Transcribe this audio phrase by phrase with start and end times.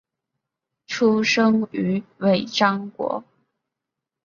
[0.87, 3.23] 出生于尾张国。